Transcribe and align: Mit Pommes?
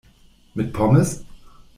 Mit 0.55 0.73
Pommes? 0.73 1.23